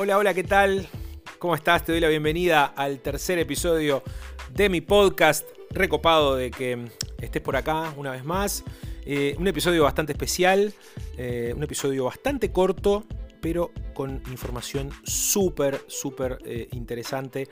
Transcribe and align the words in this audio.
Hola, 0.00 0.16
hola, 0.16 0.32
¿qué 0.32 0.44
tal? 0.44 0.86
¿Cómo 1.40 1.56
estás? 1.56 1.84
Te 1.84 1.90
doy 1.90 2.00
la 2.00 2.06
bienvenida 2.06 2.66
al 2.66 3.00
tercer 3.00 3.40
episodio 3.40 4.04
de 4.54 4.68
mi 4.68 4.80
podcast. 4.80 5.44
Recopado 5.70 6.36
de 6.36 6.52
que 6.52 6.84
estés 7.20 7.42
por 7.42 7.56
acá 7.56 7.92
una 7.96 8.12
vez 8.12 8.24
más. 8.24 8.62
Eh, 9.04 9.34
un 9.40 9.48
episodio 9.48 9.82
bastante 9.82 10.12
especial, 10.12 10.72
eh, 11.16 11.52
un 11.56 11.64
episodio 11.64 12.04
bastante 12.04 12.52
corto, 12.52 13.06
pero 13.40 13.72
con 13.92 14.22
información 14.30 14.92
súper, 15.02 15.80
súper 15.88 16.38
eh, 16.44 16.68
interesante. 16.70 17.48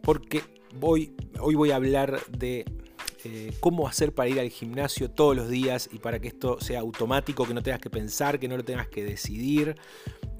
Porque 0.00 0.42
voy, 0.76 1.16
hoy 1.40 1.56
voy 1.56 1.72
a 1.72 1.76
hablar 1.76 2.20
de 2.28 2.64
cómo 3.60 3.88
hacer 3.88 4.14
para 4.14 4.28
ir 4.28 4.40
al 4.40 4.48
gimnasio 4.48 5.10
todos 5.10 5.36
los 5.36 5.48
días 5.48 5.88
y 5.92 5.98
para 5.98 6.18
que 6.20 6.28
esto 6.28 6.60
sea 6.60 6.80
automático, 6.80 7.46
que 7.46 7.54
no 7.54 7.62
tengas 7.62 7.80
que 7.80 7.90
pensar, 7.90 8.38
que 8.38 8.48
no 8.48 8.56
lo 8.56 8.64
tengas 8.64 8.88
que 8.88 9.04
decidir. 9.04 9.74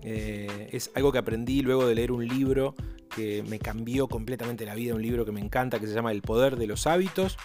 Eh, 0.03 0.71
es 0.73 0.91
algo 0.95 1.13
que 1.13 1.19
aprendí 1.19 1.61
luego 1.61 1.87
de 1.87 1.95
leer 1.95 2.13
un 2.13 2.27
libro 2.27 2.75
que 3.15 3.43
me 3.43 3.59
cambió 3.59 4.07
completamente 4.07 4.65
la 4.65 4.75
vida, 4.75 4.95
un 4.95 5.03
libro 5.03 5.25
que 5.25 5.33
me 5.33 5.41
encanta, 5.41 5.81
que 5.81 5.87
se 5.87 5.95
llama 5.95 6.13
El 6.13 6.23
Poder 6.23 6.57
de 6.57 6.67
los 6.67 6.87
Hábitos. 6.87 7.37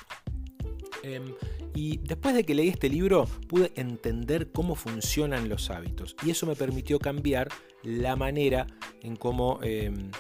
Em, 1.04 1.34
y 1.74 1.98
después 1.98 2.36
de 2.36 2.44
que 2.46 2.54
leí 2.54 2.70
este 2.70 2.88
libro 2.88 3.28
pude 3.48 3.72
entender 3.76 4.52
cómo 4.52 4.76
funcionan 4.76 5.50
los 5.50 5.70
hábitos 5.70 6.16
y 6.24 6.30
eso 6.30 6.46
me 6.46 6.56
permitió 6.56 7.00
cambiar 7.00 7.50
la 7.82 8.16
manera 8.16 8.68
en 9.02 9.18
cómo 9.18 9.60
em, 9.64 10.12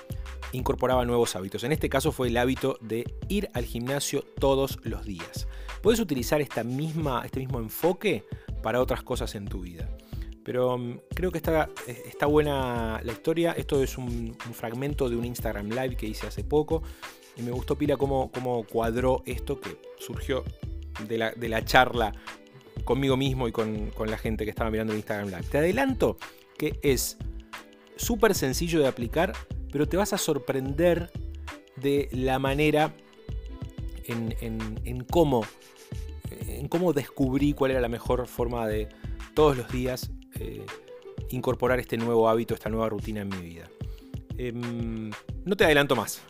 incorporaba 0.53 1.05
nuevos 1.05 1.35
hábitos. 1.35 1.63
En 1.63 1.71
este 1.71 1.89
caso 1.89 2.11
fue 2.11 2.29
el 2.29 2.37
hábito 2.37 2.77
de 2.81 3.05
ir 3.27 3.49
al 3.53 3.65
gimnasio 3.65 4.23
todos 4.39 4.79
los 4.83 5.05
días. 5.05 5.47
Puedes 5.81 5.99
utilizar 5.99 6.41
esta 6.41 6.63
misma, 6.63 7.23
este 7.25 7.39
mismo 7.39 7.59
enfoque 7.59 8.23
para 8.61 8.79
otras 8.79 9.03
cosas 9.03 9.35
en 9.35 9.45
tu 9.45 9.61
vida. 9.61 9.89
Pero 10.43 10.77
mm, 10.77 10.99
creo 11.13 11.31
que 11.31 11.37
está, 11.37 11.69
está 11.87 12.25
buena 12.25 13.01
la 13.03 13.11
historia. 13.11 13.53
Esto 13.53 13.81
es 13.83 13.97
un, 13.97 14.35
fragmento 14.53 15.09
de 15.09 15.15
un 15.15 15.25
Instagram 15.25 15.69
Live 15.69 15.95
que 15.95 16.05
hice 16.05 16.27
hace 16.27 16.43
poco. 16.43 16.83
Y 17.35 17.41
me 17.41 17.51
gustó 17.51 17.77
pila 17.77 17.97
cómo, 17.97 18.31
cómo 18.31 18.63
cuadró 18.63 19.23
esto 19.25 19.59
que 19.59 19.77
surgió 19.97 20.43
de 21.07 21.17
la, 21.49 21.65
charla 21.65 22.13
conmigo 22.83 23.17
mismo 23.17 23.47
y 23.47 23.51
con, 23.51 23.91
la 24.05 24.17
gente 24.17 24.43
que 24.43 24.51
estaba 24.51 24.69
mirando 24.69 24.93
el 24.93 24.99
Instagram 24.99 25.29
Live. 25.29 25.43
Te 25.49 25.57
adelanto 25.57 26.17
que 26.57 26.79
es 26.83 27.17
súper 27.95 28.35
sencillo 28.35 28.79
de 28.79 28.87
aplicar, 28.87 29.33
pero 29.73 29.87
te 29.87 29.97
vas 29.97 30.13
a 30.13 30.19
sorprender 30.19 31.11
de 31.75 32.07
la 32.11 32.37
manera 32.37 32.95
en, 34.05 35.03
cómo, 35.09 35.43
en 36.47 36.67
cómo 36.67 36.93
descubrí 36.93 37.53
cuál 37.53 37.71
era 37.71 37.81
la 37.81 37.89
mejor 37.89 38.27
forma 38.27 38.67
de 38.67 38.87
todos 39.33 39.57
los 39.57 39.67
días 39.71 40.11
eh, 40.39 40.63
incorporar 41.29 41.79
este 41.79 41.97
nuevo 41.97 42.29
hábito, 42.29 42.53
esta 42.53 42.69
nueva 42.69 42.87
rutina 42.87 43.21
en 43.21 43.29
mi 43.29 43.37
vida. 43.37 43.67
Em, 44.37 45.09
no 45.43 45.55
te 45.57 45.65
adelanto 45.65 45.95
más. 45.95 46.21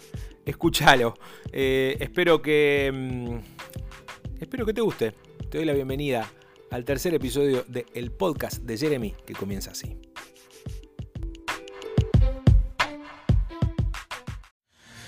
Escúchalo. 0.46 1.14
Eh, 1.52 1.98
espero 2.00 2.42
que. 2.42 2.86
Em, 2.88 3.42
espero 4.40 4.66
que 4.66 4.74
te 4.74 4.82
guste. 4.82 5.14
Te 5.50 5.58
doy 5.58 5.66
la 5.66 5.74
bienvenida 5.74 6.30
al 6.72 6.86
tercer 6.86 7.14
episodio 7.14 7.66
del 7.68 8.12
podcast 8.12 8.64
de 8.64 8.78
Jeremy, 8.78 9.14
que 9.26 9.34
comienza 9.34 9.72
así. 9.72 9.98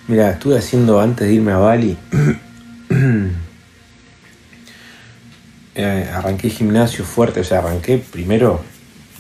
Mira, 0.08 0.30
estuve 0.30 0.58
haciendo 0.58 1.02
antes 1.02 1.28
de 1.28 1.34
irme 1.34 1.52
a 1.52 1.58
Bali. 1.58 1.98
Eh, 5.78 6.10
arranqué 6.10 6.50
gimnasio 6.50 7.04
fuerte, 7.04 7.42
o 7.42 7.44
sea, 7.44 7.60
arranqué 7.60 7.98
primero 7.98 8.62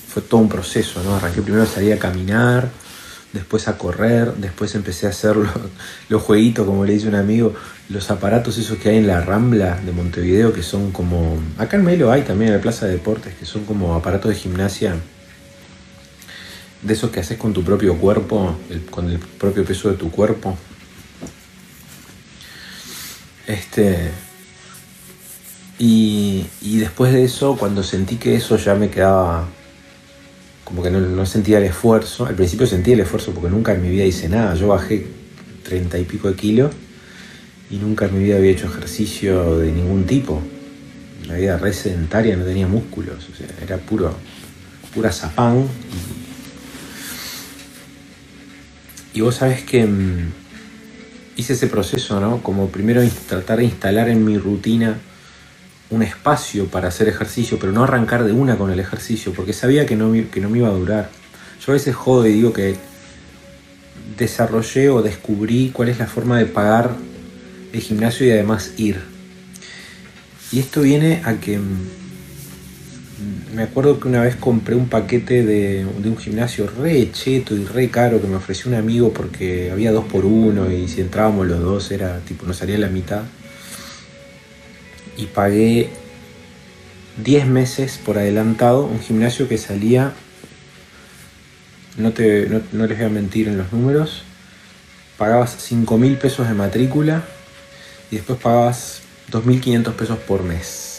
fue 0.07 0.21
todo 0.21 0.39
un 0.39 0.47
proceso, 0.47 1.03
¿no? 1.03 1.13
Arranqué 1.13 1.41
primero 1.41 1.63
a 1.63 1.65
salir 1.65 1.91
a 1.91 1.99
caminar, 1.99 2.69
después 3.33 3.67
a 3.67 3.77
correr, 3.77 4.33
después 4.35 4.73
empecé 4.73 5.07
a 5.07 5.09
hacer 5.09 5.35
los, 6.09 6.21
jueguitos, 6.21 6.65
como 6.65 6.85
le 6.85 6.93
dice 6.93 7.09
un 7.09 7.15
amigo, 7.15 7.53
los 7.89 8.09
aparatos 8.09 8.57
esos 8.57 8.77
que 8.77 8.87
hay 8.87 8.97
en 8.99 9.07
la 9.07 9.19
Rambla 9.19 9.81
de 9.85 9.91
Montevideo, 9.91 10.53
que 10.53 10.63
son 10.63 10.93
como, 10.93 11.37
acá 11.57 11.75
en 11.75 11.83
Melo 11.83 12.09
hay 12.09 12.21
también 12.21 12.51
en 12.51 12.55
la 12.55 12.61
Plaza 12.61 12.85
de 12.85 12.93
Deportes, 12.93 13.33
que 13.33 13.45
son 13.45 13.65
como 13.65 13.93
aparatos 13.93 14.29
de 14.29 14.37
gimnasia, 14.37 14.95
de 16.81 16.93
esos 16.93 17.11
que 17.11 17.19
haces 17.19 17.37
con 17.37 17.51
tu 17.51 17.65
propio 17.65 17.97
cuerpo, 17.97 18.55
con 18.89 19.09
el 19.09 19.19
propio 19.19 19.65
peso 19.65 19.91
de 19.91 19.97
tu 19.97 20.09
cuerpo. 20.09 20.57
Este, 23.47 24.11
y, 25.77 26.45
y 26.61 26.77
después 26.77 27.13
de 27.13 27.23
eso, 27.23 27.57
cuando 27.57 27.83
sentí 27.83 28.15
que 28.15 28.35
eso 28.35 28.57
ya 28.57 28.75
me 28.75 28.89
quedaba 28.89 29.47
como 30.65 30.81
que 30.81 30.89
no, 30.89 31.25
sentía 31.25 31.59
el 31.59 31.65
esfuerzo. 31.65 32.25
Al 32.25 32.35
principio 32.35 32.67
sentía 32.67 32.95
el 32.95 32.99
esfuerzo 33.01 33.31
porque 33.31 33.49
nunca 33.49 33.73
en 33.73 33.83
mi 33.83 33.89
vida 33.89 34.03
hice 34.03 34.27
nada. 34.27 34.55
Yo 34.55 34.67
bajé 34.67 35.05
treinta 35.63 35.97
y 35.97 36.03
pico 36.03 36.27
de 36.27 36.35
kilos 36.35 36.73
y 37.69 37.77
nunca 37.77 38.05
en 38.05 38.17
mi 38.17 38.23
vida 38.23 38.37
había 38.37 38.51
hecho 38.51 38.65
ejercicio 38.65 39.59
de 39.59 39.71
ningún 39.71 40.05
tipo. 40.05 40.41
La 41.27 41.35
vida 41.35 41.57
re 41.57 41.71
sedentaria, 41.71 42.35
no 42.35 42.45
tenía 42.45 42.67
músculos, 42.67 43.29
o 43.31 43.35
sea, 43.35 43.47
era 43.63 43.77
puro, 43.77 44.13
pura 44.93 45.11
zapán. 45.11 45.67
Y, 49.13 49.21
vos 49.21 49.35
sabés 49.35 49.63
que 49.63 49.85
mm, 49.85 50.31
hice 51.35 51.53
ese 51.53 51.67
proceso, 51.67 52.19
¿no? 52.19 52.41
Como 52.41 52.69
primero 52.69 53.01
tratar 53.27 53.59
de 53.59 53.65
instalar 53.65 54.09
en 54.09 54.23
mi 54.23 54.37
rutina 54.37 54.97
un 55.89 56.01
espacio 56.01 56.65
para 56.65 56.87
hacer 56.87 57.07
ejercicio, 57.07 57.59
pero 57.59 57.71
no 57.71 57.83
arrancar 57.83 58.23
de 58.23 58.31
una 58.31 58.57
con 58.57 58.71
el 58.71 58.79
ejercicio, 58.79 59.33
porque 59.33 59.53
sabía 59.53 59.85
que 59.85 59.95
no, 59.95 60.11
que 60.31 60.41
no 60.41 60.49
me 60.49 60.59
iba 60.59 60.69
a 60.69 60.73
durar. 60.73 61.09
Yo 61.65 61.71
a 61.71 61.73
veces 61.73 61.95
jodo 61.95 62.25
y 62.25 62.33
digo 62.33 62.53
que 62.53 62.75
desarrollé 64.17 64.89
o 64.89 65.01
descubrí 65.01 65.71
cuál 65.73 65.89
es 65.89 65.99
la 65.99 66.07
forma 66.07 66.37
de 66.37 66.45
pagar 66.45 66.95
el 67.73 67.81
gimnasio 67.81 68.25
y 68.25 68.31
además 68.31 68.73
ir. 68.77 68.99
Y 70.51 70.59
esto 70.59 70.81
viene 70.81 71.21
a 71.25 71.35
que 71.35 71.57
mm, 71.57 72.04
me 73.55 73.63
acuerdo 73.63 74.01
que 74.01 74.09
una 74.09 74.21
vez 74.21 74.35
compré 74.35 74.75
un 74.75 74.89
paquete 74.89 75.45
de, 75.45 75.85
un 75.85 76.17
gimnasio 76.17 76.67
re 76.67 77.09
cheto 77.13 77.55
y 77.55 77.63
re 77.63 77.89
caro 77.89 78.21
que 78.21 78.27
me 78.27 78.35
ofreció 78.35 78.69
un 78.69 78.75
amigo 78.75 79.13
porque 79.13 79.71
había 79.71 79.93
dos 79.93 80.03
por 80.05 80.25
uno 80.25 80.69
y 80.69 80.89
si 80.89 80.99
entrábamos 80.99 81.47
los 81.47 81.61
dos 81.61 81.89
era 81.91 82.19
tipo, 82.19 82.45
nos 82.45 82.57
salía 82.57 82.77
la 82.77 82.89
mitad 82.89 83.21
y 85.15 85.27
pagué 85.27 85.89
10 87.23 87.47
meses 87.47 87.97
por 87.97 88.17
adelantado 88.17 88.83
un 88.83 88.99
gimnasio 88.99 89.47
que 89.47 89.57
salía, 89.57 90.11
no, 91.97 92.11
te, 92.11 92.49
no, 92.49 92.87
les 92.87 92.97
voy 92.97 93.07
a 93.07 93.09
mentir 93.09 93.47
en 93.47 93.57
los 93.57 93.71
números, 93.71 94.23
pagabas 95.17 95.55
5 95.59 95.97
mil 95.97 96.17
pesos 96.17 96.49
de 96.49 96.53
matrícula 96.55 97.23
y 98.11 98.17
después 98.17 98.37
pagabas 98.37 99.01
2.500 99.31 99.93
pesos 99.93 100.17
por 100.19 100.43
mes. 100.43 100.94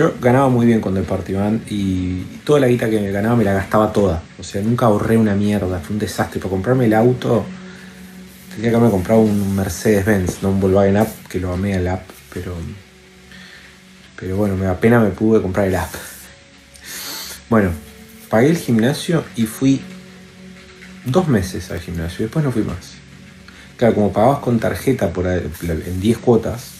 Yo 0.00 0.14
ganaba 0.18 0.48
muy 0.48 0.64
bien 0.64 0.80
con 0.80 0.94
Deportivan 0.94 1.62
y 1.68 2.22
toda 2.42 2.58
la 2.58 2.68
guita 2.68 2.88
que 2.88 2.98
me 2.98 3.10
ganaba 3.10 3.36
me 3.36 3.44
la 3.44 3.52
gastaba 3.52 3.92
toda. 3.92 4.22
O 4.38 4.42
sea, 4.42 4.62
nunca 4.62 4.86
ahorré 4.86 5.18
una 5.18 5.34
mierda, 5.34 5.78
fue 5.80 5.92
un 5.92 5.98
desastre. 5.98 6.40
Para 6.40 6.48
comprarme 6.48 6.86
el 6.86 6.94
auto 6.94 7.44
Tendría 8.48 8.70
que 8.70 8.76
haberme 8.76 8.92
comprado 8.92 9.20
un 9.20 9.56
Mercedes-Benz, 9.56 10.42
no 10.42 10.48
un 10.48 10.60
Volkswagen 10.60 10.96
App, 10.96 11.26
que 11.28 11.38
lo 11.38 11.52
amé 11.52 11.74
al 11.74 11.86
app, 11.86 12.02
pero. 12.32 12.56
Pero 14.16 14.36
bueno, 14.36 14.56
me 14.56 14.64
da 14.64 14.80
pena 14.80 15.00
me 15.00 15.10
pude 15.10 15.42
comprar 15.42 15.66
el 15.68 15.74
app. 15.74 15.94
Bueno, 17.50 17.72
pagué 18.30 18.48
el 18.48 18.56
gimnasio 18.56 19.22
y 19.36 19.44
fui 19.44 19.82
dos 21.04 21.28
meses 21.28 21.70
al 21.70 21.80
gimnasio, 21.80 22.24
después 22.24 22.42
no 22.42 22.52
fui 22.52 22.62
más. 22.62 22.94
Claro, 23.76 23.96
como 23.96 24.14
pagabas 24.14 24.38
con 24.38 24.58
tarjeta 24.58 25.12
por 25.12 25.26
en 25.26 26.00
10 26.00 26.18
cuotas, 26.18 26.70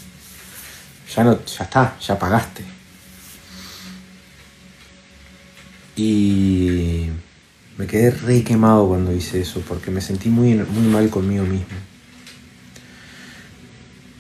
ya 1.15 1.23
no, 1.23 1.45
ya 1.45 1.65
está, 1.65 1.97
ya 2.01 2.19
pagaste. 2.19 2.80
Y 6.03 7.11
me 7.77 7.87
quedé 7.87 8.11
re 8.11 8.43
quemado 8.43 8.89
cuando 8.89 9.15
hice 9.15 9.43
eso, 9.43 9.61
porque 9.69 9.91
me 9.91 10.01
sentí 10.01 10.31
muy, 10.31 10.55
muy 10.55 10.89
mal 10.91 11.11
conmigo 11.11 11.45
mismo. 11.45 11.77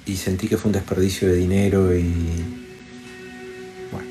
Y 0.04 0.16
sentí 0.16 0.46
que 0.46 0.58
fue 0.58 0.68
un 0.68 0.74
desperdicio 0.74 1.28
de 1.28 1.36
dinero 1.36 1.96
y... 1.96 2.04
Bueno. 3.90 4.08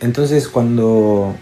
Entonces 0.00 0.46
cuando 0.46 1.34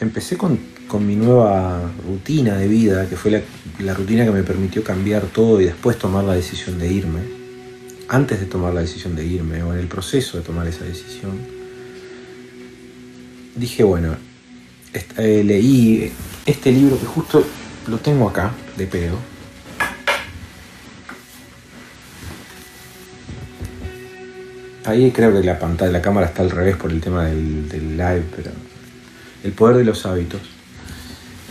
empecé 0.00 0.38
con, 0.38 0.58
mi 1.00 1.16
nueva 1.16 1.92
rutina 2.06 2.56
de 2.56 2.68
vida, 2.68 3.08
que 3.08 3.16
fue 3.16 3.30
la, 3.30 3.42
la 3.80 3.92
rutina 3.92 4.24
que 4.24 4.30
me 4.30 4.44
permitió 4.44 4.82
cambiar 4.82 5.26
todo 5.26 5.60
y 5.60 5.64
después 5.64 5.98
tomar 5.98 6.24
la 6.24 6.34
decisión 6.34 6.78
de 6.78 6.90
irme, 6.90 7.20
antes 8.08 8.40
de 8.40 8.46
tomar 8.46 8.72
la 8.72 8.80
decisión 8.80 9.14
de 9.16 9.26
irme 9.26 9.62
o 9.64 9.74
en 9.74 9.80
el 9.80 9.88
proceso 9.88 10.38
de 10.38 10.44
tomar 10.44 10.66
esa 10.66 10.84
decisión, 10.84 11.63
dije, 13.56 13.82
bueno, 13.84 14.16
eh, 15.16 15.42
leí 15.44 16.12
este 16.46 16.72
libro 16.72 16.98
que 16.98 17.06
justo 17.06 17.44
lo 17.86 17.98
tengo 17.98 18.28
acá, 18.28 18.52
de 18.76 18.86
pedo. 18.86 19.18
Ahí 24.84 25.10
creo 25.12 25.32
que 25.32 25.42
la 25.42 25.58
pantalla, 25.58 25.90
la 25.90 26.02
cámara 26.02 26.26
está 26.26 26.42
al 26.42 26.50
revés 26.50 26.76
por 26.76 26.90
el 26.90 27.00
tema 27.00 27.24
del, 27.24 27.96
live, 27.96 28.24
pero 28.36 28.50
el 29.42 29.52
poder 29.52 29.78
de 29.78 29.84
los 29.84 30.04
hábitos. 30.04 30.42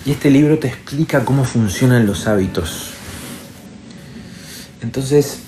Y 0.05 0.11
este 0.11 0.29
libro 0.29 0.59
te 0.59 0.67
explica 0.67 1.25
cómo 1.25 1.43
funcionan 1.43 2.05
los 2.05 2.27
hábitos. 2.27 2.91
Entonces, 4.81 5.39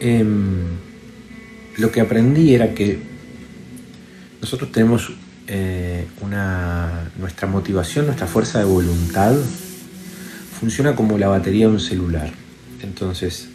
em, 0.00 0.62
lo 1.76 1.90
que 1.90 2.00
aprendí 2.00 2.54
era 2.54 2.72
que 2.72 3.11
nosotros 4.42 4.72
tenemos 4.72 5.12
eh, 5.46 6.08
una, 6.20 7.10
nuestra 7.16 7.46
motivación, 7.46 8.06
nuestra 8.06 8.26
fuerza 8.26 8.58
de 8.58 8.64
voluntad, 8.64 9.34
funciona 10.58 10.96
como 10.96 11.16
la 11.16 11.28
batería 11.28 11.68
de 11.68 11.74
un 11.74 11.80
celular. 11.80 12.28
Entonces, 12.82 13.48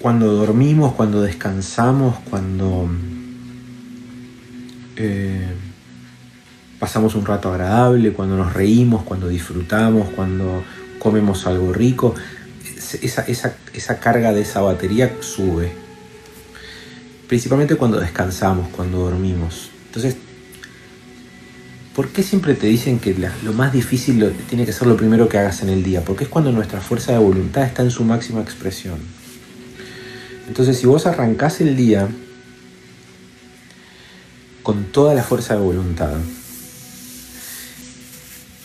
cuando 0.00 0.32
dormimos, 0.32 0.94
cuando 0.94 1.22
descansamos, 1.22 2.16
cuando 2.28 2.90
eh, 4.96 5.54
pasamos 6.80 7.14
un 7.14 7.24
rato 7.24 7.52
agradable, 7.52 8.12
cuando 8.12 8.36
nos 8.36 8.52
reímos, 8.52 9.04
cuando 9.04 9.28
disfrutamos, 9.28 10.08
cuando 10.16 10.64
comemos 10.98 11.46
algo 11.46 11.72
rico, 11.72 12.16
esa, 13.00 13.22
esa 13.22 14.00
carga 14.00 14.32
de 14.32 14.42
esa 14.42 14.62
batería 14.62 15.16
sube. 15.20 15.83
Principalmente 17.34 17.74
cuando 17.74 17.98
descansamos, 17.98 18.68
cuando 18.68 18.98
dormimos. 18.98 19.68
Entonces, 19.86 20.14
¿por 21.92 22.10
qué 22.10 22.22
siempre 22.22 22.54
te 22.54 22.68
dicen 22.68 23.00
que 23.00 23.12
lo 23.42 23.52
más 23.52 23.72
difícil 23.72 24.32
tiene 24.48 24.64
que 24.64 24.72
ser 24.72 24.86
lo 24.86 24.96
primero 24.96 25.28
que 25.28 25.38
hagas 25.38 25.60
en 25.62 25.68
el 25.68 25.82
día? 25.82 26.04
Porque 26.04 26.22
es 26.22 26.30
cuando 26.30 26.52
nuestra 26.52 26.80
fuerza 26.80 27.10
de 27.10 27.18
voluntad 27.18 27.64
está 27.64 27.82
en 27.82 27.90
su 27.90 28.04
máxima 28.04 28.40
expresión. 28.40 29.00
Entonces, 30.46 30.78
si 30.78 30.86
vos 30.86 31.06
arrancás 31.06 31.60
el 31.60 31.74
día 31.74 32.08
con 34.62 34.84
toda 34.92 35.12
la 35.12 35.24
fuerza 35.24 35.56
de 35.56 35.60
voluntad, 35.60 36.14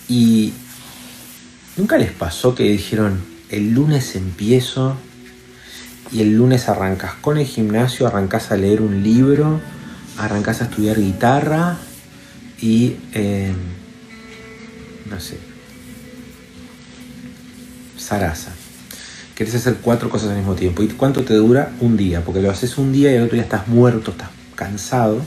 y 0.08 0.54
nunca 1.76 1.98
les 1.98 2.12
pasó 2.12 2.54
que 2.54 2.66
dijeron, 2.66 3.20
el 3.50 3.72
lunes 3.72 4.16
empiezo 4.16 4.96
y 6.12 6.22
el 6.22 6.36
lunes 6.36 6.70
arrancas 6.70 7.14
con 7.16 7.38
el 7.38 7.46
gimnasio, 7.46 8.08
arrancas 8.08 8.52
a 8.52 8.58
leer 8.58 8.82
un 8.82 9.04
libro, 9.04 9.60
arrancas 10.18 10.62
a 10.62 10.66
estudiar 10.66 11.00
guitarra 11.00 11.78
y, 12.60 12.98
eh, 13.14 13.54
no 15.10 15.20
sé, 15.20 15.38
zaraza. 17.98 18.52
Querés 19.36 19.56
hacer 19.56 19.78
cuatro 19.82 20.10
cosas 20.10 20.32
al 20.32 20.38
mismo 20.38 20.56
tiempo. 20.56 20.84
¿Y 20.84 20.88
cuánto 20.88 21.24
te 21.24 21.34
dura? 21.36 21.72
Un 21.80 21.96
día, 21.96 22.22
porque 22.22 22.42
lo 22.42 22.52
haces 22.52 22.78
un 22.78 22.92
día 22.92 23.12
y 23.12 23.16
el 23.16 23.24
otro 23.24 23.36
día 23.36 23.44
estás 23.44 23.68
muerto, 23.68 24.12
estás 24.12 24.30
cansado 24.56 25.22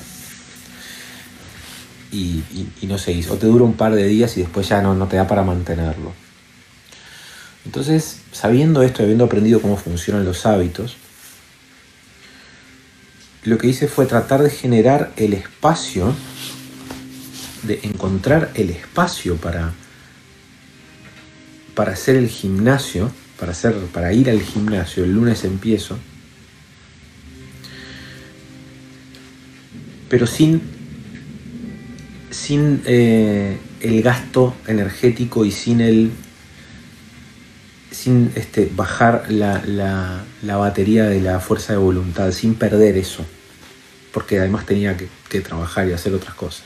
y, 2.10 2.42
no 2.82 2.98
seguís. 2.98 3.30
O 3.30 3.36
te 3.36 3.46
dura 3.46 3.64
un 3.64 3.74
par 3.74 3.94
de 3.94 4.06
días 4.06 4.36
y 4.36 4.42
después 4.42 4.68
ya 4.68 4.82
no 4.82 5.06
te 5.06 5.16
da 5.16 5.26
para 5.26 5.42
mantenerlo. 5.42 6.12
Entonces, 7.64 8.18
sabiendo 8.32 8.82
esto 8.82 9.02
y 9.02 9.04
habiendo 9.04 9.24
aprendido 9.24 9.60
cómo 9.60 9.76
funcionan 9.76 10.24
los 10.24 10.46
hábitos, 10.46 10.96
lo 13.44 13.58
que 13.58 13.68
hice 13.68 13.88
fue 13.88 14.06
tratar 14.06 14.42
de 14.42 14.50
generar 14.50 15.12
el 15.16 15.32
espacio, 15.32 16.14
de 17.62 17.80
encontrar 17.82 18.50
el 18.54 18.70
espacio 18.70 19.36
para, 19.36 19.72
para 21.74 21.92
hacer 21.92 22.16
el 22.16 22.28
gimnasio, 22.28 23.12
para, 23.38 23.52
hacer, 23.52 23.74
para 23.92 24.12
ir 24.12 24.30
al 24.30 24.40
gimnasio, 24.40 25.04
el 25.04 25.14
lunes 25.14 25.44
empiezo, 25.44 25.98
pero 30.08 30.26
sin, 30.26 30.60
sin 32.30 32.82
eh, 32.86 33.56
el 33.80 34.02
gasto 34.02 34.54
energético 34.66 35.44
y 35.44 35.50
sin 35.50 35.80
el 35.80 36.12
sin 37.92 38.32
este, 38.34 38.70
bajar 38.74 39.26
la, 39.30 39.62
la, 40.42 40.56
batería 40.56 41.04
de 41.04 41.20
la 41.20 41.40
fuerza 41.40 41.74
de 41.74 41.78
voluntad, 41.78 42.32
sin 42.32 42.54
perder 42.54 42.96
eso, 42.96 43.24
porque 44.12 44.38
además 44.38 44.66
tenía 44.66 44.96
que, 44.96 45.08
que 45.28 45.40
trabajar 45.40 45.88
y 45.88 45.92
hacer 45.92 46.14
otras 46.14 46.34
cosas. 46.34 46.64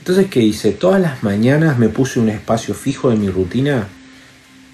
Entonces, 0.00 0.26
¿qué 0.28 0.40
hice? 0.40 0.72
Todas 0.72 1.00
las 1.00 1.22
mañanas 1.22 1.78
me 1.78 1.88
puse 1.88 2.18
un 2.18 2.28
espacio 2.28 2.74
fijo 2.74 3.10
de 3.10 3.16
mi 3.16 3.30
rutina, 3.30 3.86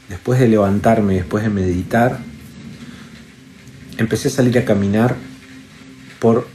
después 0.08 0.40
de 0.40 0.48
levantarme, 0.48 1.14
después 1.14 1.44
de 1.44 1.50
meditar, 1.50 2.18
empecé 3.98 4.28
a 4.28 4.30
salir 4.30 4.58
a 4.58 4.64
caminar 4.64 5.16
por 6.18 6.48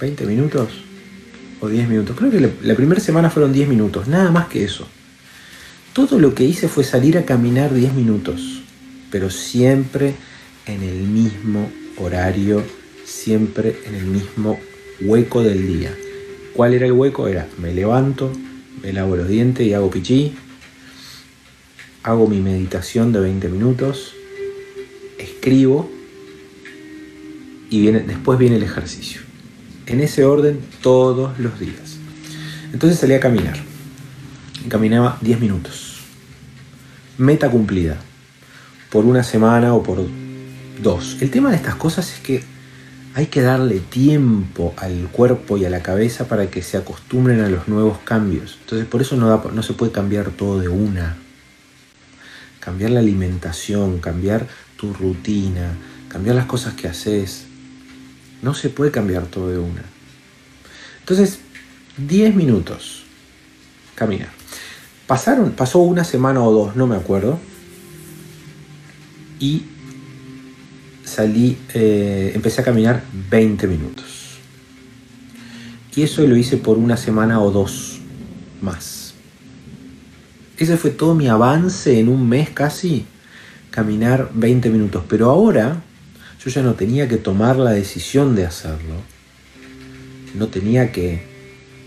20 0.00 0.26
minutos, 0.26 0.84
10 1.68 1.88
minutos. 1.88 2.16
Creo 2.16 2.30
que 2.30 2.40
la, 2.40 2.74
primera 2.74 3.00
semana 3.00 3.30
fueron 3.30 3.52
10 3.52 3.68
minutos, 3.68 4.08
nada 4.08 4.30
más 4.30 4.48
que 4.48 4.64
eso. 4.64 4.86
Todo 5.92 6.18
lo 6.18 6.34
que 6.34 6.44
hice 6.44 6.68
fue 6.68 6.84
salir 6.84 7.18
a 7.18 7.24
caminar 7.24 7.72
10 7.72 7.94
minutos, 7.94 8.62
pero 9.10 9.30
siempre 9.30 10.14
en 10.66 10.82
el 10.82 11.02
mismo 11.02 11.70
horario, 11.98 12.62
siempre 13.04 13.76
en 13.86 13.94
el 13.94 14.06
mismo 14.06 14.58
hueco 15.00 15.42
del 15.42 15.66
día. 15.66 15.94
¿Cuál 16.54 16.74
era 16.74 16.86
el 16.86 16.92
hueco? 16.92 17.28
Era 17.28 17.48
me 17.58 17.72
levanto, 17.74 18.32
me 18.82 18.92
lavo 18.92 19.16
los 19.16 19.28
dientes 19.28 19.66
y 19.66 19.74
hago 19.74 19.90
pichí, 19.90 20.34
hago 22.02 22.26
mi 22.28 22.40
meditación 22.40 23.12
de 23.12 23.20
20 23.20 23.48
minutos, 23.48 24.14
escribo 25.18 25.90
y 27.70 27.90
después 27.90 28.38
viene 28.38 28.56
el 28.56 28.62
ejercicio 28.62 29.23
en 29.86 30.00
ese 30.00 30.24
orden 30.24 30.60
todos 30.82 31.38
los 31.38 31.58
días. 31.58 31.98
Entonces 32.72 32.98
salí 32.98 33.14
a 33.14 33.20
caminar. 33.20 33.56
caminaba 34.68 35.18
10 35.20 35.40
minutos. 35.40 35.98
Meta 37.18 37.50
cumplida. 37.50 37.98
Por 38.90 39.04
una 39.04 39.22
semana 39.22 39.74
o 39.74 39.82
por 39.82 40.06
dos. 40.82 41.16
El 41.20 41.30
tema 41.30 41.50
de 41.50 41.56
estas 41.56 41.74
cosas 41.76 42.12
es 42.12 42.20
que 42.20 42.42
hay 43.14 43.26
que 43.26 43.42
darle 43.42 43.78
tiempo 43.78 44.74
al 44.76 45.08
cuerpo 45.12 45.56
y 45.56 45.64
a 45.64 45.70
la 45.70 45.82
cabeza 45.82 46.26
para 46.26 46.48
que 46.48 46.62
se 46.62 46.76
acostumbren 46.76 47.40
a 47.40 47.48
los 47.48 47.68
nuevos 47.68 47.98
cambios. 47.98 48.58
Entonces 48.62 48.86
por 48.86 49.02
eso 49.02 49.16
no, 49.16 49.42
no 49.52 49.62
se 49.62 49.74
puede 49.74 49.92
cambiar 49.92 50.30
todo 50.30 50.60
de 50.60 50.68
una. 50.68 51.16
Cambiar 52.58 52.90
la 52.90 53.00
alimentación, 53.00 53.98
cambiar 53.98 54.48
tu 54.76 54.92
rutina, 54.92 55.76
cambiar 56.08 56.34
las 56.34 56.46
cosas 56.46 56.74
que 56.74 56.88
haces, 56.88 57.46
no 58.44 58.54
se 58.54 58.68
puede 58.68 58.90
cambiar 58.90 59.26
todo 59.26 59.50
de 59.50 59.58
una. 59.58 59.82
Entonces, 61.00 61.40
10 61.96 62.34
minutos. 62.34 63.04
Caminar. 63.94 64.28
Pasaron, 65.06 65.52
pasó 65.52 65.80
una 65.80 66.04
semana 66.04 66.42
o 66.42 66.52
dos, 66.52 66.76
no 66.76 66.86
me 66.86 66.96
acuerdo. 66.96 67.38
Y 69.40 69.64
salí, 71.04 71.56
eh, 71.72 72.32
empecé 72.34 72.60
a 72.60 72.64
caminar 72.64 73.02
20 73.30 73.66
minutos. 73.66 74.38
Y 75.96 76.02
eso 76.02 76.26
lo 76.26 76.36
hice 76.36 76.56
por 76.56 76.76
una 76.76 76.96
semana 76.96 77.40
o 77.40 77.50
dos 77.50 78.00
más. 78.60 79.14
Ese 80.58 80.76
fue 80.76 80.90
todo 80.90 81.14
mi 81.14 81.28
avance 81.28 81.98
en 81.98 82.08
un 82.08 82.28
mes 82.28 82.50
casi, 82.50 83.06
caminar 83.70 84.30
20 84.34 84.70
minutos. 84.70 85.04
Pero 85.08 85.30
ahora 85.30 85.82
yo 86.44 86.50
ya 86.50 86.62
no 86.62 86.74
tenía 86.74 87.08
que 87.08 87.16
tomar 87.16 87.56
la 87.56 87.70
decisión 87.70 88.36
de 88.36 88.44
hacerlo, 88.44 88.96
no 90.34 90.48
tenía 90.48 90.92
que 90.92 91.22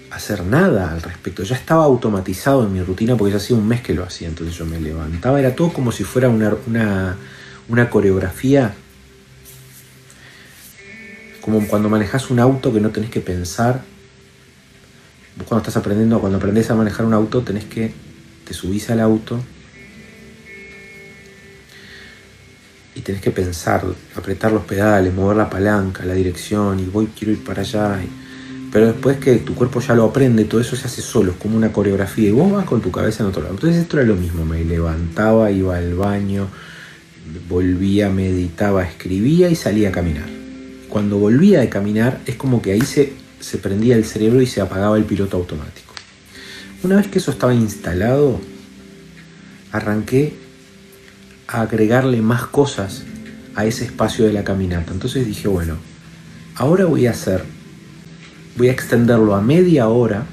hacer 0.09 0.43
nada 0.43 0.91
al 0.91 1.03
respecto, 1.03 1.43
ya 1.43 1.55
estaba 1.55 1.83
automatizado 1.83 2.65
en 2.65 2.73
mi 2.73 2.81
rutina 2.81 3.15
porque 3.15 3.31
ya 3.31 3.37
hacía 3.37 3.55
un 3.55 3.67
mes 3.67 3.81
que 3.81 3.93
lo 3.93 4.03
hacía, 4.03 4.27
entonces 4.27 4.57
yo 4.57 4.65
me 4.65 4.79
levantaba, 4.79 5.39
era 5.39 5.55
todo 5.55 5.71
como 5.71 5.91
si 5.91 6.03
fuera 6.03 6.29
una, 6.29 6.55
una, 7.67 7.89
coreografía, 7.91 8.73
como 11.41 11.67
cuando 11.67 11.87
manejas 11.87 12.31
un 12.31 12.39
auto 12.39 12.73
que 12.73 12.79
no 12.79 12.89
tenés 12.89 13.11
que 13.11 13.21
pensar, 13.21 13.83
vos 15.35 15.45
cuando 15.47 15.61
estás 15.61 15.77
aprendiendo, 15.77 16.19
cuando 16.19 16.39
aprendes 16.39 16.71
a 16.71 16.75
manejar 16.75 17.05
un 17.05 17.13
auto 17.13 17.43
tenés 17.43 17.65
que, 17.65 17.93
te 18.43 18.55
subís 18.55 18.89
al 18.89 19.01
auto, 19.01 19.39
tenés 23.07 23.21
que 23.21 23.31
pensar, 23.31 23.85
apretar 24.17 24.51
los 24.51 24.65
pedales, 24.65 25.13
mover 25.13 25.37
la 25.37 25.49
palanca, 25.49 26.03
la 26.03 26.13
dirección, 26.13 26.77
y 26.77 26.83
voy, 26.83 27.07
quiero 27.17 27.31
ir 27.31 27.41
para 27.41 27.61
allá. 27.61 28.01
Pero 28.69 28.87
después 28.87 29.15
que 29.15 29.37
tu 29.37 29.55
cuerpo 29.55 29.79
ya 29.79 29.95
lo 29.95 30.03
aprende, 30.03 30.43
todo 30.43 30.59
eso 30.59 30.75
se 30.75 30.87
hace 30.87 31.01
solo, 31.01 31.31
es 31.31 31.37
como 31.37 31.55
una 31.55 31.71
coreografía, 31.71 32.27
y 32.27 32.31
vos 32.33 32.51
vas 32.51 32.65
con 32.65 32.81
tu 32.81 32.91
cabeza 32.91 33.23
en 33.23 33.29
otro 33.29 33.43
lado. 33.43 33.53
Entonces 33.53 33.81
esto 33.81 33.97
era 33.97 34.05
lo 34.05 34.17
mismo, 34.17 34.43
me 34.43 34.61
levantaba, 34.65 35.49
iba 35.51 35.77
al 35.77 35.95
baño, 35.95 36.49
volvía, 37.47 38.09
meditaba, 38.09 38.83
escribía 38.83 39.49
y 39.49 39.55
salía 39.55 39.87
a 39.87 39.91
caminar. 39.93 40.27
Cuando 40.89 41.17
volvía 41.17 41.61
de 41.61 41.69
caminar 41.69 42.19
es 42.25 42.35
como 42.35 42.61
que 42.61 42.73
ahí 42.73 42.81
se, 42.81 43.13
se 43.39 43.57
prendía 43.57 43.95
el 43.95 44.03
cerebro 44.03 44.41
y 44.41 44.47
se 44.47 44.59
apagaba 44.59 44.97
el 44.97 45.05
piloto 45.05 45.37
automático. 45.37 45.93
Una 46.83 46.97
vez 46.97 47.07
que 47.07 47.19
eso 47.19 47.31
estaba 47.31 47.53
instalado, 47.53 48.41
arranqué 49.71 50.46
a 51.47 51.61
agregarle 51.61 52.21
más 52.21 52.45
cosas 52.47 53.03
a 53.55 53.65
ese 53.65 53.85
espacio 53.85 54.25
de 54.25 54.33
la 54.33 54.43
caminata. 54.43 54.91
Entonces 54.91 55.25
dije, 55.25 55.47
bueno, 55.47 55.77
ahora 56.55 56.85
voy 56.85 57.07
a 57.07 57.11
hacer, 57.11 57.43
voy 58.57 58.69
a 58.69 58.71
extenderlo 58.71 59.35
a 59.35 59.41
media 59.41 59.87
hora, 59.87 60.25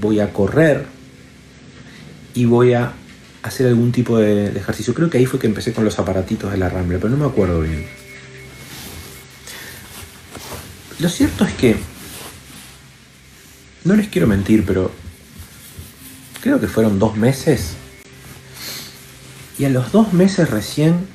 voy 0.00 0.20
a 0.20 0.32
correr 0.32 0.86
y 2.34 2.44
voy 2.46 2.72
a 2.72 2.92
hacer 3.42 3.66
algún 3.66 3.92
tipo 3.92 4.18
de, 4.18 4.48
ejercicio. 4.48 4.94
Creo 4.94 5.10
que 5.10 5.18
ahí 5.18 5.26
fue 5.26 5.38
que 5.38 5.46
empecé 5.46 5.72
con 5.72 5.84
los 5.84 5.98
aparatitos 5.98 6.50
de 6.50 6.58
la 6.58 6.68
Rambla, 6.68 6.98
pero 6.98 7.10
no 7.10 7.16
me 7.16 7.26
acuerdo 7.26 7.60
bien. 7.60 7.86
Lo 10.98 11.08
cierto 11.08 11.44
es 11.44 11.52
que, 11.54 11.76
no 13.84 13.94
les 13.94 14.08
quiero 14.08 14.26
mentir, 14.26 14.64
pero 14.64 14.90
creo 16.40 16.58
que 16.58 16.68
fueron 16.68 16.98
dos 16.98 17.16
meses. 17.16 17.76
Y 19.58 19.64
a 19.64 19.68
los 19.68 19.92
dos 19.92 20.12
meses 20.12 20.50
recién 20.50 21.06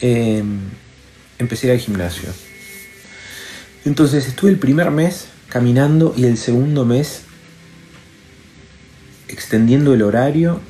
em, 0.00 0.60
empecé 1.38 1.66
a 1.66 1.74
ir 1.74 1.80
al 1.80 1.84
gimnasio. 1.84 2.28
Entonces 3.84 4.26
estuve 4.26 4.50
el 4.50 4.58
primer 4.58 4.90
mes 4.90 5.26
caminando 5.48 6.14
y 6.16 6.24
el 6.24 6.38
segundo 6.38 6.84
mes 6.84 7.22
extendiendo 9.28 9.94
el 9.94 10.02
horario. 10.02 10.60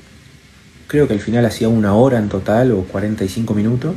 Creo 0.86 1.08
que 1.08 1.14
al 1.14 1.20
final 1.20 1.44
hacía 1.46 1.68
una 1.68 1.94
hora 1.94 2.18
en 2.18 2.28
total 2.28 2.72
o 2.72 2.82
45 2.84 3.54
minutos. 3.54 3.96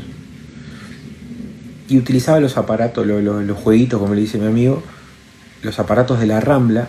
Y 1.88 1.98
utilizaba 1.98 2.40
los 2.40 2.58
aparatos, 2.58 3.06
los, 3.06 3.58
jueguitos, 3.58 4.00
como 4.00 4.16
le 4.16 4.22
dice 4.22 4.38
mi 4.38 4.48
amigo, 4.48 4.84
los 5.62 5.78
aparatos 5.80 6.20
de 6.20 6.26
la 6.26 6.40
Rambla, 6.40 6.88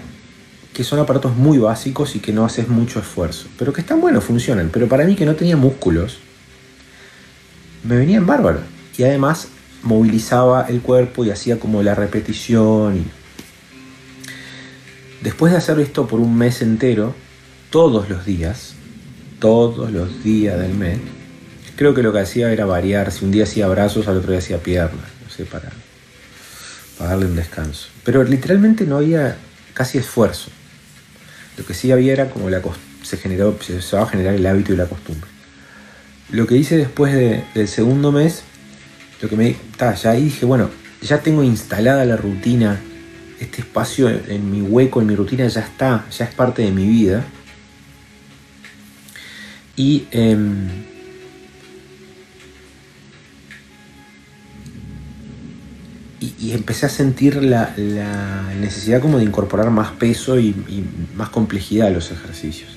que 0.76 0.85
son 0.85 0.99
aparatos 0.99 1.35
muy 1.35 1.56
básicos 1.56 2.16
y 2.16 2.18
que 2.18 2.35
no 2.35 2.45
haces 2.45 2.68
mucho 2.68 3.00
esfuerzo. 3.00 3.47
Pero 3.59 3.73
que 3.73 3.80
están 3.80 3.99
buenos, 3.99 4.25
funcionan. 4.25 4.68
Pero 4.71 4.87
para 4.88 5.06
mí 5.06 5.16
que 5.16 5.25
no 5.25 5.35
tenía 5.35 5.56
músculos, 5.56 6.18
me 7.83 7.97
venían 7.97 8.26
bárbaros. 8.26 8.61
Y 8.99 9.04
además 9.04 9.49
movilizaba 9.83 10.66
el 10.68 10.83
cuerpo 10.83 11.25
y 11.25 11.30
hacía 11.30 11.59
como 11.59 11.83
la 11.83 11.95
repetición. 11.95 13.06
Después 15.23 15.52
de 15.52 15.56
hacer 15.56 15.80
esto 15.80 16.06
por 16.06 16.21
un 16.21 16.37
mes 16.37 16.61
entero, 16.61 17.14
todos 17.71 18.11
los 18.11 18.26
días, 18.26 18.75
todos 19.38 19.90
los 19.90 20.23
días 20.23 20.61
del 20.61 20.75
mes, 20.75 20.99
creo 21.76 21.95
que 21.95 22.02
lo 22.02 22.12
que 22.12 22.18
hacía 22.18 22.52
era 22.52 22.66
variar. 22.66 23.11
Si 23.12 23.25
un 23.25 23.30
día 23.30 23.45
hacía 23.45 23.66
brazos, 23.68 24.09
al 24.09 24.18
otro 24.18 24.33
día 24.33 24.40
hacía 24.40 24.59
piernas, 24.59 25.06
no 25.25 25.30
sé, 25.30 25.47
para, 25.47 25.73
para 26.99 27.12
darle 27.12 27.25
un 27.25 27.37
descanso. 27.37 27.88
Pero 28.04 28.23
literalmente 28.25 28.85
no 28.85 28.99
había 28.99 29.38
casi 29.73 29.97
esfuerzo. 29.97 30.50
Lo 31.56 31.64
que 31.64 31.75
sí 31.75 31.90
había 31.90 32.12
era 32.12 32.30
como 32.30 32.50
la 32.50 32.60
se 33.02 33.16
generó, 33.16 33.56
se 33.60 33.96
va 33.96 34.02
a 34.02 34.06
generar 34.06 34.34
el 34.34 34.46
hábito 34.46 34.72
y 34.72 34.76
la 34.76 34.86
costumbre. 34.86 35.30
Lo 36.30 36.46
que 36.46 36.56
hice 36.56 36.76
después 36.76 37.14
del 37.14 37.68
segundo 37.68 38.10
mes, 38.10 38.42
lo 39.22 39.28
que 39.28 39.36
me 39.36 39.56
ya 39.78 40.10
ahí 40.10 40.25
dije, 40.25 40.44
bueno, 40.44 40.70
ya 41.00 41.20
tengo 41.20 41.42
instalada 41.44 42.04
la 42.04 42.16
rutina, 42.16 42.80
este 43.38 43.60
espacio 43.60 44.08
en 44.08 44.50
mi 44.50 44.60
hueco, 44.62 45.00
en 45.00 45.06
mi 45.06 45.14
rutina 45.14 45.46
ya 45.46 45.60
está, 45.60 46.06
ya 46.10 46.25
es 46.25 46.34
parte 46.34 46.62
de 46.62 46.72
mi 46.72 46.86
vida. 46.86 47.25
Em, 49.76 50.95
y, 56.20 56.52
empecé 56.52 56.87
a 56.87 56.88
sentir 56.88 57.42
la, 57.42 57.75
necesidad 58.58 59.00
como 59.00 59.18
de 59.18 59.25
incorporar 59.25 59.70
más 59.70 59.92
peso 59.92 60.38
y, 60.38 60.54
más 61.14 61.28
complejidad 61.28 61.88
a 61.88 61.90
los 61.90 62.11
ejercicios. 62.11 62.70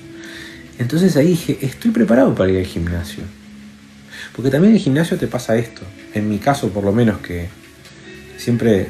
Entonces 0.78 1.16
ahí 1.16 1.28
dije, 1.28 1.58
estoy 1.60 1.90
preparado 1.90 2.34
para 2.34 2.50
ir 2.50 2.58
al 2.58 2.66
gimnasio. 2.66 3.22
Porque 4.34 4.50
también 4.50 4.72
en 4.72 4.76
el 4.76 4.82
gimnasio 4.82 5.18
te 5.18 5.26
pasa 5.26 5.56
esto. 5.56 5.82
En 6.14 6.28
mi 6.28 6.38
caso, 6.38 6.70
por 6.70 6.84
lo 6.84 6.92
menos, 6.92 7.18
que 7.20 7.48
siempre, 8.36 8.88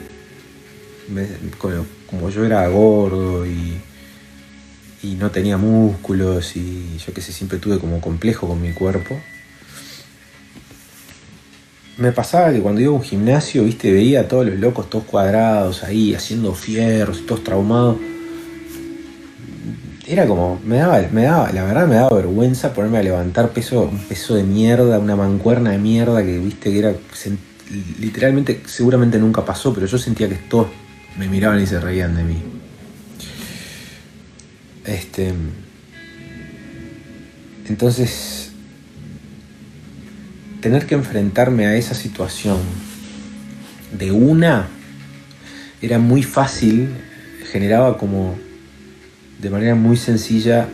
como 2.09 2.31
yo 2.31 2.45
era 2.45 2.67
gordo 2.69 3.47
y, 3.47 3.75
y 5.03 5.15
no 5.15 5.31
tenía 5.31 5.57
músculos 5.57 6.57
y 6.57 6.99
yo 7.05 7.13
que 7.13 7.21
sé, 7.21 7.33
siempre 7.33 7.59
tuve 7.59 7.79
como 7.79 8.01
complejo 8.01 8.47
con 8.47 8.61
mi 8.61 8.73
cuerpo. 8.73 9.19
Me 12.01 12.13
pasaba 12.13 12.51
que 12.51 12.61
cuando 12.61 12.81
iba 12.81 12.91
a 12.91 12.95
un 12.95 13.03
gimnasio, 13.03 13.63
viste, 13.63 13.93
veía 13.93 14.23
a 14.23 14.25
todos 14.29 14.47
los 14.47 14.59
locos 14.59 14.89
todos 14.89 15.05
cuadrados 15.05 15.85
ahí, 15.85 16.15
haciendo 16.15 16.55
fierros, 16.55 17.27
todos 17.27 17.45
traumados. 17.45 17.99
Era 20.07 20.27
como, 20.27 20.59
me 20.65 20.79
daba, 20.79 20.99
me 21.13 21.25
daba, 21.25 21.53
la 21.53 21.63
verdad 21.63 21.87
me 21.87 21.97
daba 21.97 22.17
vergüenza 22.17 22.73
ponerme 22.73 22.97
a 22.97 23.03
levantar 23.03 23.51
peso, 23.51 23.83
un 23.83 23.99
peso 23.99 24.35
de 24.35 24.45
mierda, 24.45 24.99
una 24.99 25.15
mancuerna 25.15 25.73
de 25.73 25.79
mierda 25.79 26.23
que 26.25 26.39
viste 26.39 26.73
que 26.73 26.79
era 26.79 26.95
literalmente, 27.99 28.63
seguramente 28.65 29.19
nunca 29.19 29.45
pasó, 29.45 29.75
pero 29.75 29.87
yo 29.87 29.99
sentía 29.99 30.27
que 30.27 30.37
todos 30.37 30.69
me 31.19 31.29
miraban 31.29 31.63
y 31.63 31.67
se 31.67 31.79
reían 31.81 32.17
de 32.17 32.25
mí. 32.25 32.43
Este, 34.87 35.35
entonces, 37.69 38.50
tener 40.61 40.87
que 40.87 40.95
enfrentarme 40.95 41.67
a 41.67 41.77
esa 41.77 41.95
situación 41.95 42.59
de 43.93 44.13
una 44.13 44.69
era 45.83 45.99
muy 45.99 46.23
fácil, 46.23 46.91
generaba 47.51 47.97
como 47.97 48.39
de 49.41 49.51
manera 49.51 49.75
muy 49.75 49.97
sencilla 49.97 50.69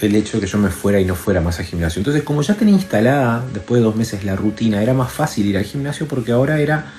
el 0.00 0.16
hecho 0.16 0.36
de 0.36 0.44
que 0.44 0.50
yo 0.50 0.58
me 0.58 0.70
fuera 0.70 1.00
y 1.00 1.04
no 1.04 1.14
fuera 1.14 1.40
más 1.40 1.58
al 1.60 1.64
gimnasio. 1.64 2.00
Entonces, 2.00 2.22
como 2.22 2.42
ya 2.42 2.54
tenía 2.54 2.74
instalada 2.74 3.44
después 3.52 3.80
de 3.80 3.84
dos 3.84 3.96
meses 3.96 4.24
la 4.24 4.36
rutina, 4.36 4.82
era 4.82 4.94
más 4.94 5.12
fácil 5.12 5.46
ir 5.46 5.56
al 5.56 5.64
gimnasio 5.64 6.08
porque 6.08 6.32
ahora 6.32 6.60
era 6.60 6.92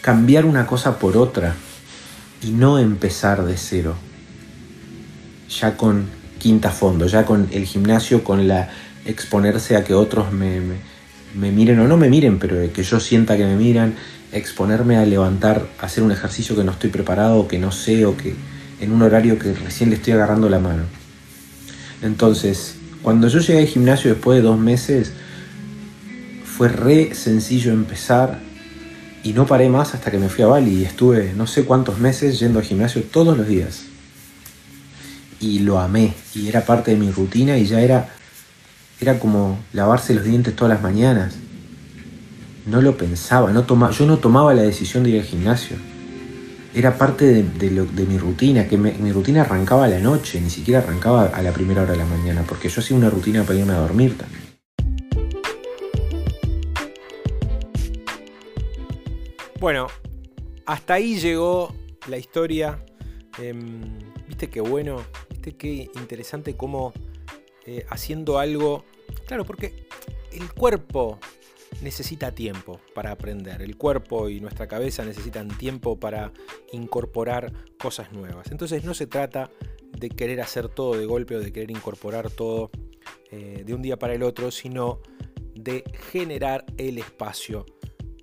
cambiar 0.00 0.44
una 0.44 0.66
cosa 0.66 0.98
por 0.98 1.16
otra 1.16 1.54
y 2.42 2.50
no 2.50 2.78
empezar 2.78 3.44
de 3.44 3.56
cero 3.56 3.96
ya 5.60 5.76
con 5.76 6.06
quinta 6.38 6.70
fondo, 6.70 7.06
ya 7.06 7.24
con 7.24 7.48
el 7.52 7.66
gimnasio, 7.66 8.24
con 8.24 8.48
la 8.48 8.70
exponerse 9.04 9.76
a 9.76 9.84
que 9.84 9.94
otros 9.94 10.32
me, 10.32 10.60
miren 11.34 11.80
o 11.80 11.88
no 11.88 11.96
me 11.96 12.08
miren, 12.08 12.38
pero 12.38 12.56
que 12.72 12.82
yo 12.82 13.00
sienta 13.00 13.36
que 13.36 13.44
me 13.44 13.56
miran, 13.56 13.94
exponerme 14.32 14.96
a 14.96 15.04
levantar, 15.04 15.66
hacer 15.80 16.02
un 16.04 16.12
ejercicio 16.12 16.56
que 16.56 16.64
no 16.64 16.72
estoy 16.72 16.90
preparado, 16.90 17.48
que 17.48 17.58
no 17.58 17.72
sé, 17.72 18.04
o 18.06 18.16
que 18.16 18.34
en 18.80 18.92
un 18.92 19.02
horario 19.02 19.38
que 19.38 19.52
recién 19.52 19.90
le 19.90 19.96
estoy 19.96 20.14
agarrando 20.14 20.48
la 20.48 20.58
mano. 20.58 20.84
Entonces, 22.02 22.76
cuando 23.02 23.28
yo 23.28 23.40
llegué 23.40 23.60
al 23.60 23.66
gimnasio 23.66 24.10
después 24.10 24.38
de 24.38 24.42
dos 24.42 24.58
meses, 24.58 25.12
fue 26.44 26.68
re 26.68 27.14
sencillo 27.14 27.72
empezar 27.72 28.40
y 29.24 29.32
no 29.32 29.46
paré 29.46 29.68
más 29.68 29.94
hasta 29.94 30.10
que 30.10 30.18
me 30.18 30.28
fui 30.28 30.44
a 30.44 30.48
Bali 30.48 30.80
y 30.80 30.84
estuve 30.84 31.32
no 31.36 31.46
sé 31.46 31.64
cuántos 31.64 31.98
meses 31.98 32.38
yendo 32.38 32.58
al 32.58 32.64
gimnasio 32.64 33.02
todos 33.02 33.36
los 33.36 33.46
días 33.46 33.84
y 35.40 35.60
lo 35.60 35.78
amé 35.78 36.14
y 36.34 36.48
era 36.48 36.64
parte 36.64 36.92
de 36.92 36.96
mi 36.96 37.10
rutina 37.10 37.56
y 37.56 37.66
ya 37.66 37.80
era 37.80 38.14
era 39.02 39.18
como 39.18 39.58
lavarse 39.72 40.14
los 40.14 40.24
dientes 40.24 40.54
todas 40.54 40.74
las 40.74 40.82
mañanas. 40.82 41.34
No 42.66 42.80
lo 42.80 42.96
pensaba, 42.96 43.52
no 43.52 43.64
toma, 43.64 43.90
yo 43.90 44.06
no 44.06 44.18
tomaba 44.18 44.54
la 44.54 44.62
decisión 44.62 45.02
de 45.02 45.10
ir 45.10 45.20
al 45.20 45.26
gimnasio. 45.26 45.76
Era 46.74 46.96
parte 46.96 47.42
de, 47.42 48.06
mi 48.06 48.18
rutina, 48.18 48.66
que 48.66 48.78
mi 48.78 49.12
rutina 49.12 49.42
arrancaba 49.42 49.84
a 49.84 49.88
la 49.88 49.98
noche, 49.98 50.40
ni 50.40 50.48
siquiera 50.48 50.80
arrancaba 50.80 51.26
a 51.26 51.42
la 51.42 51.52
primera 51.52 51.82
hora 51.82 51.92
de 51.92 51.98
la 51.98 52.06
mañana, 52.06 52.44
porque 52.48 52.68
yo 52.68 52.80
hacía 52.80 52.96
una 52.96 53.10
rutina 53.10 53.42
para 53.42 53.58
irme 53.58 53.72
a 53.72 53.78
dormir 53.78 54.16
también. 54.16 54.42
Bueno, 59.60 59.86
hasta 60.64 60.94
ahí 60.94 61.18
llegó 61.18 61.74
la 62.08 62.16
historia. 62.16 62.78
Em, 63.38 64.02
Viste 64.32 64.48
qué 64.48 64.62
bueno 64.62 64.96
qué 65.58 65.90
interesante 65.94 66.56
cómo 66.56 66.94
eh, 67.66 67.84
haciendo 67.88 68.38
algo... 68.38 68.84
Claro, 69.26 69.44
porque 69.44 69.86
el 70.32 70.52
cuerpo 70.52 71.18
necesita 71.80 72.32
tiempo 72.32 72.80
para 72.94 73.10
aprender. 73.10 73.62
El 73.62 73.76
cuerpo 73.76 74.28
y 74.28 74.40
nuestra 74.40 74.66
cabeza 74.66 75.04
necesitan 75.04 75.48
tiempo 75.48 75.98
para 75.98 76.32
incorporar 76.72 77.52
cosas 77.78 78.12
nuevas. 78.12 78.50
Entonces 78.50 78.84
no 78.84 78.94
se 78.94 79.06
trata 79.06 79.50
de 79.98 80.08
querer 80.10 80.40
hacer 80.40 80.68
todo 80.68 80.96
de 80.96 81.06
golpe 81.06 81.36
o 81.36 81.40
de 81.40 81.52
querer 81.52 81.70
incorporar 81.70 82.30
todo 82.30 82.70
eh, 83.30 83.62
de 83.64 83.74
un 83.74 83.82
día 83.82 83.98
para 83.98 84.14
el 84.14 84.22
otro, 84.22 84.50
sino 84.50 85.00
de 85.54 85.84
generar 86.10 86.64
el 86.76 86.98
espacio 86.98 87.66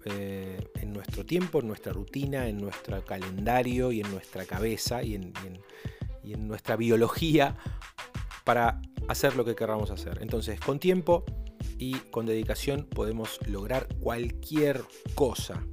eh, 0.05 0.60
en 0.75 0.93
nuestro 0.93 1.25
tiempo, 1.25 1.60
en 1.60 1.67
nuestra 1.67 1.93
rutina, 1.93 2.48
en 2.48 2.58
nuestro 2.58 3.03
calendario 3.05 3.91
y 3.91 4.01
en 4.01 4.12
nuestra 4.12 4.46
cabeza 4.46 5.03
y 5.03 5.15
en, 5.15 5.34
y 6.24 6.34
en 6.34 6.48
nuestra 6.48 6.75
biología 6.75 7.58
para 8.43 8.81
hacer 9.10 9.36
lo 9.36 9.44
que 9.44 9.56
queramos 9.56 9.92
hacer. 9.92 10.20
Entonces, 10.22 10.60
con 10.60 10.80
tiempo 10.80 11.25
y 11.78 11.94
con 12.12 12.25
dedicación 12.25 12.86
podemos 12.86 13.39
lograr 13.48 13.88
cualquier 14.00 14.82
cosa. 15.16 15.66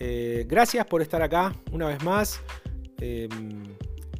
Eh, 0.00 0.44
gracias 0.46 0.84
por 0.86 1.00
estar 1.00 1.22
acá 1.22 1.54
una 1.72 1.86
vez 1.86 2.02
más. 2.02 2.40
Em, 3.00 3.76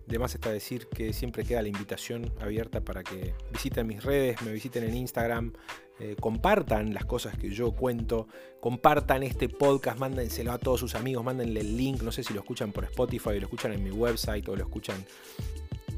De 0.08 0.18
más 0.18 0.34
está 0.34 0.50
decir 0.50 0.86
que 0.86 1.12
siempre 1.12 1.44
queda 1.44 1.60
la 1.60 1.68
invitación 1.68 2.32
abierta 2.40 2.80
para 2.80 3.02
que 3.04 3.34
visiten 3.52 3.86
mis 3.86 4.02
redes, 4.02 4.40
me 4.40 4.52
visiten 4.52 4.84
en 4.84 4.94
Instagram, 4.96 5.52
eh, 6.00 6.16
compartan 6.18 6.94
las 6.94 7.04
cosas 7.04 7.36
que 7.36 7.50
yo 7.50 7.72
cuento, 7.72 8.26
compartan 8.58 9.22
este 9.22 9.50
podcast, 9.50 9.98
mándenselo 9.98 10.52
a 10.52 10.58
todos 10.58 10.80
sus 10.80 10.94
amigos, 10.94 11.22
mándenle 11.22 11.60
el 11.60 11.76
link, 11.76 12.00
no 12.00 12.10
sé 12.10 12.22
si 12.22 12.32
lo 12.32 12.40
escuchan 12.40 12.72
por 12.72 12.84
Spotify, 12.84 13.38
lo 13.38 13.48
escuchan 13.48 13.74
en 13.74 13.84
mi 13.84 13.90
website 13.90 14.48
o 14.48 14.56
lo 14.56 14.62
escuchan 14.62 15.04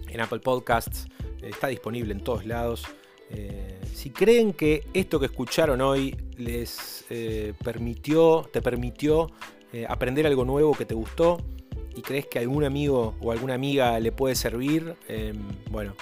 en 0.09 0.21
Apple 0.21 0.41
Podcasts, 0.41 1.07
está 1.43 1.69
disponible 1.69 2.13
en 2.13 2.21
todos 2.21 2.47
lados. 2.47 2.85
Eh, 3.31 3.81
si 3.95 4.11
creen 4.11 4.53
que 4.53 4.85
esto 4.93 5.21
que 5.21 5.27
escucharon 5.27 5.81
hoy 5.81 6.17
les 6.37 7.05
eh, 7.11 7.55
permitió, 7.63 8.49
te 8.53 8.61
permitió 8.63 9.31
aprender 9.89 10.27
algo 10.27 10.45
nuevo 10.45 10.75
que 10.75 10.85
te 10.85 10.95
gustó, 10.95 11.39
y 11.95 12.03
crees 12.03 12.27
que 12.27 12.39
algún 12.39 12.65
amigo 12.65 13.15
o 13.21 13.33
alguna 13.33 13.55
amiga 13.55 13.99
le 14.01 14.13
puede 14.13 14.35
servir, 14.35 14.97
em, 15.09 15.37
bueno, 15.71 15.95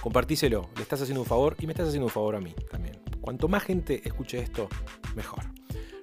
compartíselo, 0.00 0.68
le 0.76 0.82
estás 0.82 1.02
haciendo 1.02 1.20
un 1.20 1.26
favor 1.26 1.56
y 1.60 1.66
me 1.66 1.72
estás 1.72 1.88
haciendo 1.88 2.06
un 2.06 2.12
favor 2.12 2.36
a 2.36 2.40
mí 2.40 2.54
también. 2.70 2.98
Cuanto 3.20 3.48
más 3.48 3.62
gente 3.64 4.02
escuche 4.04 4.38
esto, 4.38 4.68
mejor. 5.14 5.44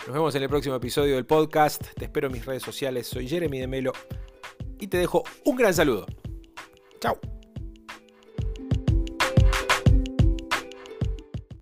Nos 0.06 0.14
vemos 0.14 0.36
en 0.36 0.44
el 0.44 0.50
próximo 0.50 0.76
episodio 0.76 1.16
del 1.16 1.26
podcast. 1.26 1.82
Te 1.96 2.06
espero 2.06 2.28
en 2.28 2.34
mis 2.34 2.46
redes 2.46 2.62
sociales. 2.62 3.08
Soy 3.08 3.28
Jeremy 3.28 3.60
de 3.60 3.68
Melo 3.68 3.94
y 4.80 4.88
te 4.88 4.98
dejo 4.98 5.24
un 5.46 5.56
gran 5.56 5.74
saludo. 5.74 6.06
Chao. 7.00 7.18